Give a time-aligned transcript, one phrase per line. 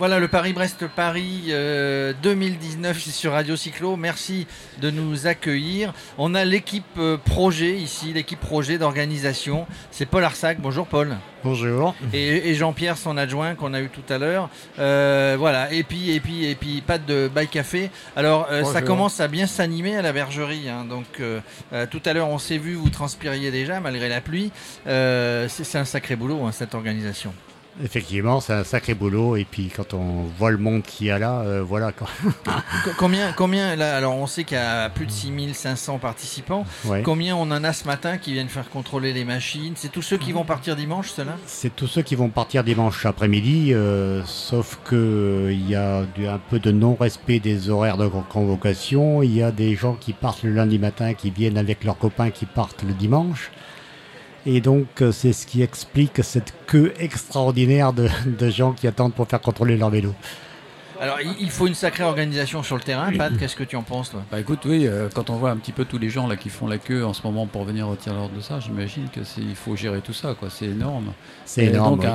[0.00, 1.52] Voilà le Paris-Brest-Paris
[2.22, 3.98] 2019 euh, sur Radio Cyclo.
[3.98, 4.46] Merci
[4.80, 5.92] de nous accueillir.
[6.16, 9.66] On a l'équipe euh, projet ici, l'équipe projet d'organisation.
[9.90, 10.58] C'est Paul Arsac.
[10.58, 11.18] Bonjour Paul.
[11.44, 11.94] Bonjour.
[12.14, 14.48] Et, Jean-Pierre, son adjoint qu'on a eu tout à l'heure.
[14.78, 15.70] Euh, voilà.
[15.70, 17.90] Et puis, et puis, et puis, pas de bail café.
[18.16, 20.70] Alors, ça commence à bien s'animer à la bergerie.
[20.70, 20.86] Hein.
[20.88, 21.20] Donc,
[21.90, 24.50] tout à l'heure, on s'est vu, vous transpiriez déjà malgré la pluie.
[24.86, 27.34] c'est un sacré boulot, hein, cette organisation.
[27.82, 29.36] Effectivement, c'est un sacré boulot.
[29.36, 31.92] Et puis quand on voit le monde qu'il y a là, euh, voilà.
[32.98, 36.64] combien, combien là, alors on sait qu'il y a plus de 6500 participants.
[37.04, 39.74] Combien on en a ce matin qui viennent faire contrôler les machines?
[39.76, 43.06] C'est tous ceux qui vont partir dimanche, cela C'est tous ceux qui vont partir dimanche
[43.06, 43.72] après-midi.
[43.72, 49.22] Euh, sauf qu'il euh, il y a un peu de non-respect des horaires de convocation.
[49.22, 52.30] Il y a des gens qui partent le lundi matin, qui viennent avec leurs copains
[52.30, 53.50] qui partent le dimanche.
[54.46, 59.14] Et donc, euh, c'est ce qui explique cette queue extraordinaire de, de gens qui attendent
[59.14, 60.14] pour faire contrôler leur vélo.
[61.00, 63.10] Alors, il faut une sacrée organisation sur le terrain.
[63.16, 64.22] Pat, qu'est-ce que tu en penses, toi?
[64.30, 66.50] Bah écoute, oui, euh, quand on voit un petit peu tous les gens là qui
[66.50, 69.56] font la queue en ce moment pour venir retirer l'ordre de ça, j'imagine que il
[69.56, 70.50] faut gérer tout ça, quoi.
[70.50, 71.12] C'est énorme.
[71.46, 72.00] C'est énorme.
[72.00, 72.06] Donc,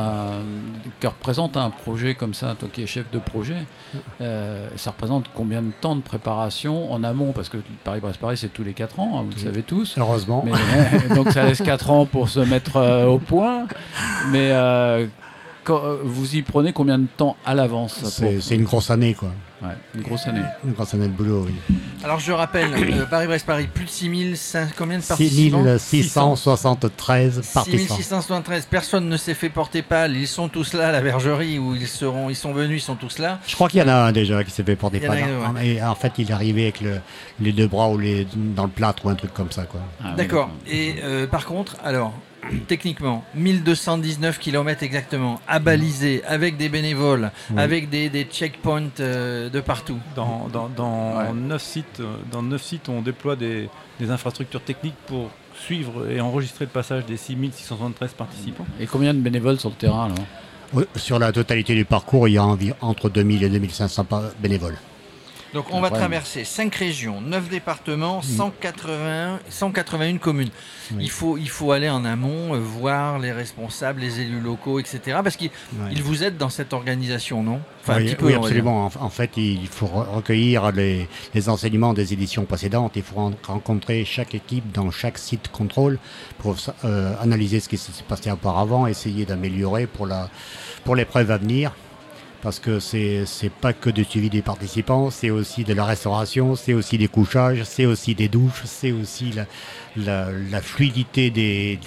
[1.00, 3.66] que représente un projet comme ça, toi qui es chef de projet,
[4.22, 7.32] euh, ça représente combien de temps de préparation en amont?
[7.32, 9.98] Parce que Paris-Brest Paris, c'est tous les 4 ans, hein, vous le savez tous.
[9.98, 10.46] Heureusement.
[11.16, 13.66] donc ça laisse 4 ans pour se mettre euh, au point.
[14.32, 15.08] Mais euh,
[15.72, 19.32] vous y prenez combien de temps à l'avance C'est une grosse année, quoi.
[19.62, 20.42] Ouais, une grosse année.
[20.66, 21.78] Une grosse année de boulot, oui.
[22.04, 24.38] Alors je rappelle, euh, Paris-Brest-Paris, plus de 6000,
[24.78, 27.96] combien de participants 6673 participants.
[27.96, 31.74] 6673, personne ne s'est fait porter pâle, ils sont tous là à la bergerie où
[31.74, 33.40] ils seront, ils sont venus, ils sont tous là.
[33.48, 35.24] Je crois qu'il y en a un déjà qui s'est fait porter pâle.
[35.64, 37.00] Et en fait, il est arrivé avec le,
[37.40, 39.80] les deux bras ou les, dans le plâtre ou un truc comme ça, quoi.
[40.04, 40.50] Ah D'accord.
[40.68, 42.14] Et euh, par contre, alors,
[42.68, 49.60] techniquement, 1219 km exactement, à baliser, avec des bénévoles, avec des, des checkpoints euh, de
[49.62, 50.00] partout.
[50.16, 53.70] Dans, dans, 9 sites, euh, dans 9 sites, on déploie des,
[54.10, 58.66] infrastructures techniques pour suivre et enregistrer le passage des 6673 participants.
[58.80, 60.10] Et combien de bénévoles sur le terrain
[60.96, 62.46] Sur la totalité du parcours, il y a
[62.82, 64.06] entre 2000 et 2500
[64.40, 64.78] bénévoles.
[65.56, 70.50] Donc on va traverser 5 régions, 9 départements, 181, 181 communes.
[71.00, 75.20] Il, faut, il faut aller en amont, euh, voir les responsables, les élus locaux, etc.
[75.24, 75.50] Parce qu'ils
[76.04, 77.62] vous aident dans cette organisation, non?
[77.88, 78.92] Oui, absolument.
[79.00, 81.08] En, fait, il faut recueillir les,
[81.48, 82.92] enseignements des éditions précédentes.
[82.98, 86.00] Il faut rencontrer chaque équipe dans chaque site contrôle
[86.38, 91.72] pour euh, analyser ce qui s'est passé auparavant, essayer d'améliorer pour l'épreuve à venir
[92.46, 96.56] parce que c'est n'est pas que du suivi des participants, c'est aussi de la restauration,
[96.56, 99.48] c'est aussi des couchages, c'est aussi des douches, c'est aussi la,
[99.98, 101.80] la, fluidité des,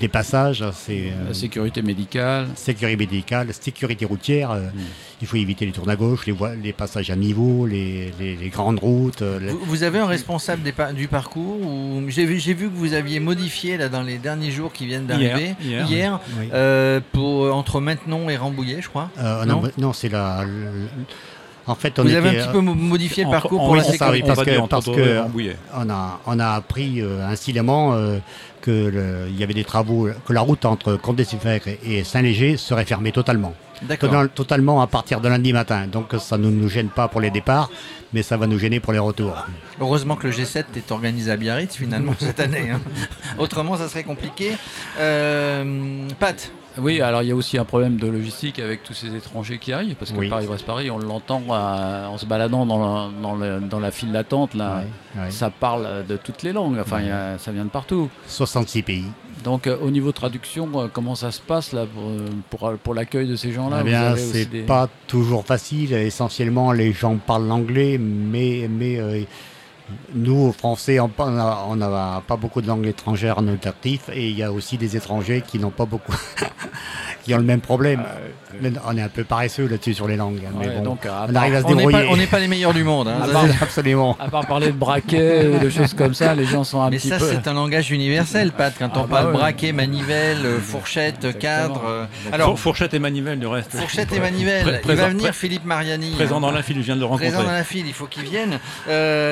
[0.00, 0.64] des, passages.
[0.72, 2.48] C'est la sécurité médicale.
[2.54, 4.52] Sécurité médicale, sécurité routière.
[4.52, 4.80] Euh, mm.
[5.22, 8.78] Il faut éviter les tours à gauche, les, les passages à niveau, les, les, grandes
[8.78, 9.22] routes.
[9.22, 10.62] Euh, vous, avez un responsable
[10.94, 11.58] du parcours
[12.08, 15.54] J'ai vu, vu que vous aviez modifié là, dans les derniers jours qui viennent d'arriver,
[15.62, 16.20] hier,
[16.52, 19.10] euh, pour, entre Maintenon et Rambouillet, je crois.
[19.46, 20.44] non non, c'est la.
[21.66, 24.44] En fait, on Vous avez un petit peu modifié le parcours pour la sécurité parce
[24.44, 25.26] que, parce que
[25.74, 28.18] on a, on a appris euh, incidemment euh,
[28.62, 31.26] qu'il y avait des travaux, que la route entre comte des
[31.84, 33.54] et Saint-Léger serait fermée totalement.
[34.34, 35.86] Totalement à partir de lundi matin.
[35.86, 37.70] Donc ça ne nous gêne pas pour les départs,
[38.12, 39.36] mais ça va nous gêner pour les retours.
[39.80, 42.70] Heureusement que le G7 est organisé à Biarritz finalement cette année.
[42.70, 42.80] Hein.
[43.38, 44.52] Autrement, ça serait compliqué.
[44.98, 49.14] Euh, Pat oui, alors il y a aussi un problème de logistique avec tous ces
[49.14, 53.80] étrangers qui arrivent, parce que Paris-Brest-Paris, on l'entend euh, en se baladant dans la, dans,
[53.80, 54.82] la file d'attente, là,
[55.30, 57.02] ça parle de toutes les langues, enfin
[57.38, 58.08] ça vient de partout.
[58.26, 59.04] 66 pays.
[59.44, 61.84] Donc euh, au niveau traduction, euh, comment ça se passe là
[62.50, 63.78] pour, pour, l'accueil de ces gens-là?
[63.82, 65.92] Eh bien, c'est pas toujours facile.
[65.92, 68.98] Essentiellement, les gens parlent l'anglais, mais, mais
[70.14, 73.72] nous, Français, on n'a pas beaucoup de langues étrangères en notre
[74.12, 76.14] et il y a aussi des étrangers qui n'ont pas beaucoup,
[77.26, 78.04] qui ont le même problème.
[78.62, 80.40] Euh, on est un peu paresseux là-dessus sur les langues.
[80.60, 82.06] mais bon, on arrive à se débrouiller.
[82.08, 83.08] On n'est pas, les meilleurs du monde.
[83.08, 83.26] Hein,
[83.60, 84.16] absolument.
[84.20, 87.08] À part parler de braquet, de choses comme ça, les gens sont un mais petit
[87.08, 87.24] ça, peu.
[87.24, 88.72] Mais ça, c'est un langage universel, Pat.
[88.78, 91.82] Quand on ah, parle bah braquet, manivelle, euh, fourchette, cadre.
[91.84, 93.76] Euh, alors, fourchette et manivelle, du reste.
[93.76, 94.80] Fourchette et manivelle.
[94.84, 96.12] il va venir Philippe Mariani.
[96.12, 97.30] Présent dans la file, je viens de le rencontrer.
[97.30, 98.60] Présent dans la file, il faut qu'il vienne.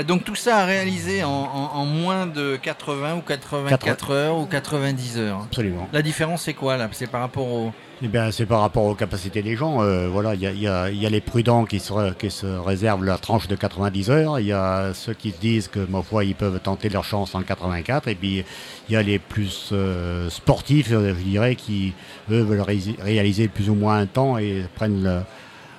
[0.05, 5.43] donc tout ça à réaliser en, moins de 80 ou 84 heures ou 90 heures.
[5.45, 5.89] Absolument.
[5.93, 6.89] La différence, c'est quoi là?
[6.93, 9.81] C'est par rapport au eh bien, c'est par rapport aux capacités des gens.
[9.81, 13.55] Euh, voilà, il y a, les prudents qui se, qui se réservent la tranche de
[13.55, 14.41] 90 heures.
[14.41, 17.35] Il y a ceux qui se disent que, ma foi, ils peuvent tenter leur chance
[17.35, 18.09] en 84.
[18.09, 18.45] Et puis,
[18.89, 21.95] il y a les plus euh, sportifs, je dirais, qui,
[22.31, 22.65] eux, veulent
[23.01, 25.25] réaliser plus ou moins un temps et prennent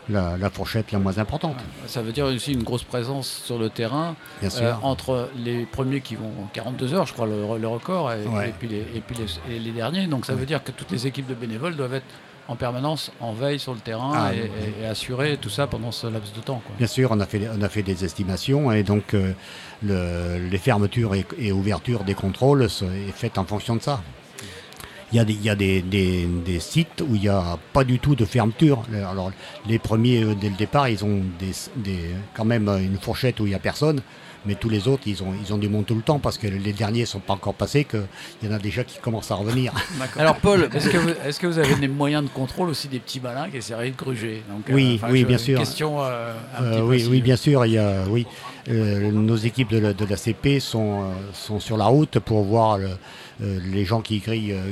[0.09, 1.57] la, fourchette la moins importante.
[1.87, 6.15] Ça veut dire aussi une grosse présence sur le terrain euh, entre les premiers qui
[6.15, 9.17] vont 42 heures, je crois, le, record, et, puis, les, et puis
[9.49, 10.07] les, derniers.
[10.07, 12.05] Donc ça veut dire que toutes les équipes de bénévoles doivent être
[12.47, 16.31] en permanence en veille sur le terrain ah, et, assurer tout ça pendant ce laps
[16.33, 16.61] de temps.
[16.77, 19.33] Bien sûr, on a fait, on a fait des estimations et donc euh,
[19.81, 24.01] les fermetures et, ouvertures des contrôles sont faites en fonction de ça.
[25.11, 28.83] Il y a, des, sites où il n'y a pas du tout de fermeture.
[29.09, 29.31] Alors,
[29.67, 31.21] les premiers, euh, dès le départ, ils ont
[32.33, 34.01] quand même une fourchette où il n'y a personne.
[34.45, 36.47] Mais tous les autres, ils ont, ils ont du monde tout le temps parce que
[36.47, 38.01] les derniers ne sont pas encore passés, qu'il
[38.43, 39.73] y en a déjà qui commencent à revenir.
[40.17, 42.99] Alors Paul, est-ce que, vous, est que vous avez des moyens de contrôle aussi des
[42.99, 45.59] petits malins qui essaieraient de gruger Oui, euh, oui bien sûr.
[45.59, 46.33] Question, euh,
[46.81, 47.65] oui, oui, bien sûr.
[47.65, 48.25] Il y a, oui,
[48.67, 51.03] nos équipes de la, de la CP sont,
[51.33, 52.89] sont sur la route pour voir le,
[53.41, 54.71] euh, les gens qui grillent euh,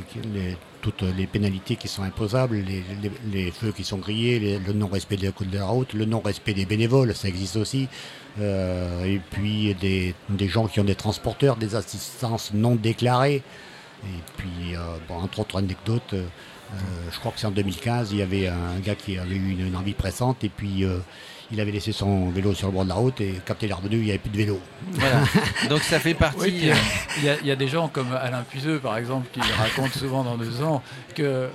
[0.83, 2.57] toutes les pénalités qui sont imposables,
[3.31, 6.65] les, feux qui sont grillés, le non-respect des codes de la route, le non-respect des
[6.65, 7.87] bénévoles, ça existe aussi.
[8.39, 10.13] Euh, et puis des,
[10.47, 13.41] gens qui ont des transporteurs, des assistances non déclarées.
[14.03, 14.75] Et puis,
[15.09, 16.13] entre autres anecdotes,
[17.09, 19.75] je crois que c'est en 2015, il y avait un gars qui avait eu une,
[19.77, 20.85] envie pressante et puis
[21.53, 23.99] il avait laissé son vélo sur le bord de la route et capté il il
[23.99, 24.59] n'y avait plus de vélo.
[25.69, 26.71] Donc ça fait partie.
[26.71, 26.75] Euh,
[27.41, 30.63] il y, a des gens comme Alain Puiseux, par exemple, qui racontent souvent dans deux
[30.63, 30.81] ans
[31.15, 31.49] que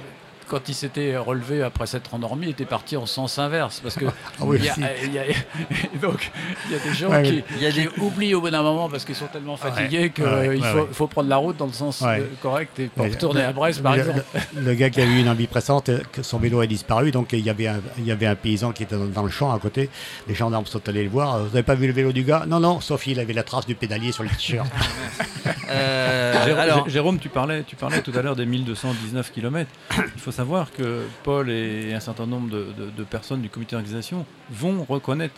[0.49, 3.81] quand il s'était relevé après s'être endormi, il était parti en sens inverse.
[3.81, 4.05] Parce que
[4.41, 4.69] donc, il y,
[6.75, 10.25] a des gens qui, oublient au bout d'un moment parce qu'ils sont tellement fatigués qu'il
[10.93, 13.95] faut, prendre la route dans le sens euh, correct et pour retourner à Brest, par
[13.95, 14.23] exemple.
[14.57, 15.91] Le, gars qui a eu une envie pressante,
[16.23, 18.83] son vélo a disparu, donc il y avait un, il y avait un paysan qui
[18.83, 19.91] était dans, le champ à côté.
[20.27, 21.39] Les gendarmes sont allés le voir.
[21.39, 22.45] Vous n'avez pas vu le vélo du gars?
[22.47, 24.69] Non, non, sauf qu'il avait la trace du pédalier sur le t-shirt.
[25.71, 26.89] Euh, alors...
[26.89, 29.71] Jérôme, tu parlais, tu parlais tout à l'heure des 1219 km.
[30.15, 34.87] Il faut savoir que Paul et un certain nombre de, personnes du comité d'organisation vont
[34.89, 35.35] reconnaître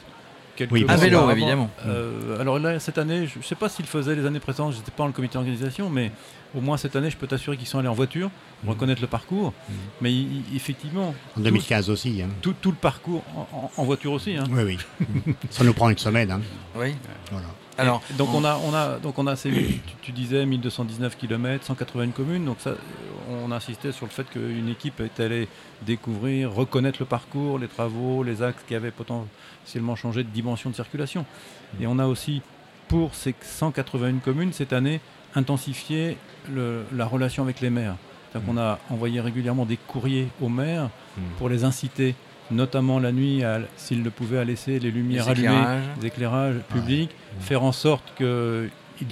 [0.56, 1.70] quelques oui, à vélo, évidemment.
[1.86, 4.78] Euh, alors là, cette année, je ne sais pas s'ils faisaient les années précédentes, je
[4.78, 6.12] n'étais pas dans le comité d'organisation, mais
[6.54, 8.30] au moins cette année, je peux t'assurer qu'ils sont allés en voiture,
[8.64, 8.68] mmh.
[8.68, 9.52] reconnaître le parcours.
[9.52, 9.72] Mmh.
[10.00, 10.14] Mais
[10.54, 11.14] effectivement.
[11.36, 12.22] En 2015 aussi.
[12.22, 12.28] Hein.
[12.42, 13.22] Tout, le parcours
[13.76, 14.36] en, voiture aussi.
[14.36, 14.44] Hein.
[14.50, 15.34] Oui, oui.
[15.50, 16.30] Ça nous prend une semaine.
[16.30, 16.40] Hein.
[16.76, 16.94] Oui.
[17.30, 17.46] Voilà
[18.16, 22.44] donc on, a, on a, donc on a tu, tu, disais 1219 km, 181 communes.
[22.44, 22.74] Donc ça,
[23.28, 25.48] on insistait sur le fait qu'une équipe est allée
[25.82, 30.74] découvrir, reconnaître le parcours, les travaux, les axes qui avaient potentiellement changé de dimension de
[30.74, 31.24] circulation.
[31.80, 32.42] Et on a aussi,
[32.88, 35.00] pour ces 181 communes cette année,
[35.34, 36.16] intensifié
[36.52, 37.96] la relation avec les maires.
[38.34, 41.20] Donc on a envoyé régulièrement des courriers aux maires mmh.
[41.38, 42.14] pour les inciter
[42.50, 43.42] notamment la nuit,
[43.76, 47.10] s'ils le pouvaient, à laisser les lumières allumées, les éclairages publics,
[47.40, 49.06] faire en sorte qu'ils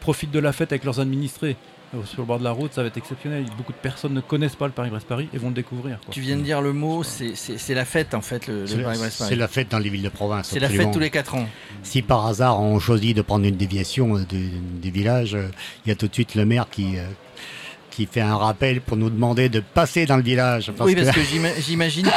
[0.00, 1.56] profitent de la fête avec leurs administrés
[2.04, 3.44] sur le bord de la route, ça va être exceptionnel.
[3.56, 5.98] Beaucoup de personnes ne connaissent pas le Paris-Brest-Paris et vont le découvrir.
[6.10, 9.30] Tu viens de dire le mot, c'est la fête en fait, le, Paris-Brest-Paris.
[9.30, 10.48] C'est la fête dans les villes de province.
[10.48, 11.48] C'est la fête tous les 4 ans.
[11.84, 15.48] Si par hasard on choisit de prendre une déviation euh, des villages, euh,
[15.84, 16.96] il y a tout de suite le maire qui,
[17.94, 20.72] qui fait un rappel pour nous demander de passer dans le village.
[20.80, 21.20] oui, parce que
[21.60, 22.10] j'imagine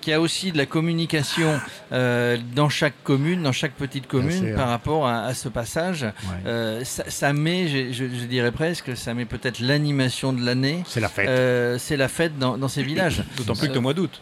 [0.00, 1.60] qu'il y, a aussi de la communication
[1.92, 6.04] euh, dans chaque commune, dans chaque petite commune, par rapport à, ce passage.
[6.46, 10.82] Euh, ça, met, je, dirais presque, ça met peut-être l'animation de l'année.
[10.86, 11.28] C'est la fête.
[11.28, 13.22] Euh, c'est la fête dans, dans ces villages.
[13.36, 14.20] D'autant plus que le mois d'août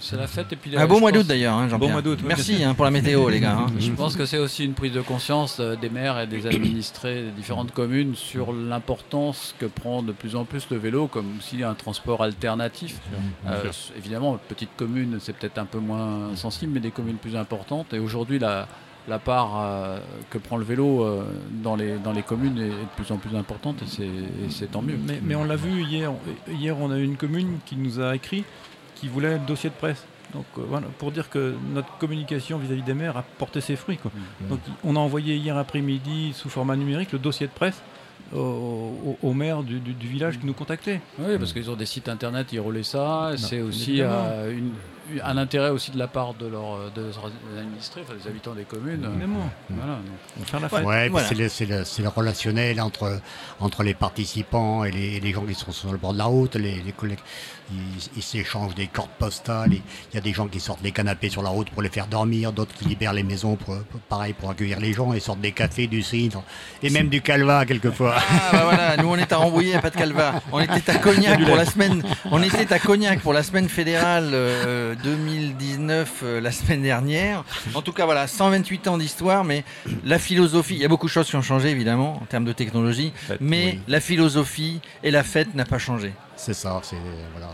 [0.00, 0.52] c'est la fête.
[0.52, 2.18] Et puis, un bon mois d'août d'ailleurs, hein, Bon mois d'août.
[2.24, 3.56] Merci hein, pour la météo, les gars.
[3.56, 3.66] Hein.
[3.78, 7.22] Je pense que c'est aussi une prise de conscience euh, des maires et des administrés
[7.22, 11.62] des différentes communes sur l'importance que prend de plus en plus le vélo comme aussi
[11.62, 13.00] un transport alternatif.
[13.46, 17.92] Euh, évidemment, petite commune, c'est peut-être un peu moins sensible, mais des communes plus importantes.
[17.94, 18.68] Et aujourd'hui, la,
[19.08, 19.98] la part euh,
[20.30, 21.06] que prend le vélo
[21.62, 24.98] dans, les, dans les communes est, de plus en plus importante et c'est tant mieux.
[25.06, 26.12] Mais, mais on l'a vu hier,
[26.48, 28.44] hier, on a eu une commune qui nous a écrit
[28.96, 30.04] qui voulait le dossier de presse.
[30.34, 33.98] Donc euh, voilà, pour dire que notre communication vis-à-vis des maires a porté ses fruits.
[34.04, 34.48] Mmh.
[34.48, 37.80] Donc on a envoyé hier après-midi sous format numérique le dossier de presse
[38.34, 41.00] aux, maires du, village qui nous contactaient.
[41.18, 43.32] Oui, parce qu'ils ont des sites internet, ils relaient ça.
[43.36, 44.58] C'est aussi euh,
[45.22, 46.78] un intérêt aussi de la part de leurs
[47.58, 49.08] administrés, enfin, des habitants des communes.
[49.70, 49.98] Voilà,
[50.44, 50.84] faire la fête.
[50.84, 51.10] Ouais,
[51.48, 51.66] c'est
[52.02, 53.20] le, relationnel entre,
[53.60, 56.80] entre les participants et les, gens qui sont sur le bord de la route, les,
[56.82, 57.18] les collègues.
[58.16, 59.72] Ils s'échangent des cordes postales.
[59.72, 62.06] Il y a des gens qui sortent des canapés sur la route pour les faire
[62.06, 63.76] dormir, d'autres qui libèrent les maisons, pour,
[64.08, 66.44] pareil, pour accueillir les gens, et sortent des cafés, du cidre,
[66.82, 68.14] et même du calva quelquefois.
[68.18, 70.40] Ah bah voilà, nous on est à Rambouillet, pas de calva.
[70.52, 72.02] On était à Cognac pour la semaine.
[72.30, 74.94] On était à Cognac pour la semaine fédérale 2019 euh,
[76.22, 77.44] euh, la semaine dernière.
[77.74, 79.64] En tout cas voilà, 128 ans d'histoire, mais
[80.04, 82.52] la philosophie, il y a beaucoup de choses qui ont changé évidemment en termes de
[82.52, 86.12] technologie, mais la philosophie et la fête n'a pas changé.
[86.36, 86.96] C'est ça, c'est
[87.32, 87.52] voilà,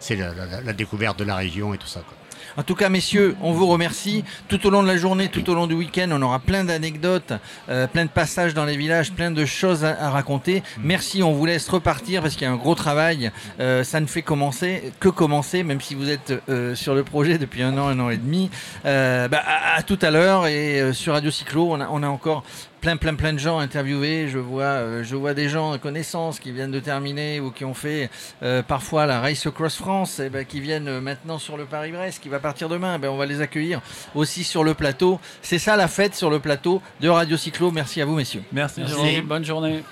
[0.00, 2.00] c'est la, la, découverte de la région et tout ça.
[2.00, 2.16] Quoi.
[2.56, 4.24] En tout cas, messieurs, on vous remercie.
[4.48, 7.32] Tout au long de la journée, tout au long du week-end, on aura plein d'anecdotes,
[7.68, 10.62] euh, plein de passages dans les villages, plein de choses à, raconter.
[10.82, 13.30] Merci, on vous laisse repartir parce qu'il y a un gros travail.
[13.60, 17.38] Euh, ça ne fait commencer que commencer, même si vous êtes euh, sur le projet
[17.38, 18.50] depuis un an, un an et demi.
[18.84, 19.42] Bah,
[19.76, 22.44] à, tout à l'heure et sur Radio Cyclo, on a, on a encore
[22.84, 24.28] plein, plein, plein de gens interviewés.
[24.28, 27.64] Je vois, euh, je vois des gens de connaissance qui viennent de terminer ou qui
[27.64, 28.10] ont fait
[28.42, 31.64] euh, parfois la Race Across France, et eh ben, qui viennent euh, maintenant sur le
[31.64, 32.98] Paris-Brest, qui va partir demain.
[32.98, 33.80] Ben, on va les accueillir
[34.14, 35.18] aussi sur le plateau.
[35.40, 37.70] C'est ça la fête sur le plateau de Radio Cyclo.
[37.70, 38.42] Merci à vous, messieurs.
[38.52, 39.22] Merci, Merci.
[39.22, 39.82] bonne journée.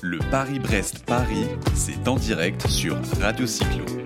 [0.00, 4.05] Le Paris-Brest-Paris, c'est en direct sur Radio Cyclo.